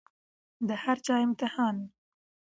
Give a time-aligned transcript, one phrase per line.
[0.67, 1.75] د هر چا امتحان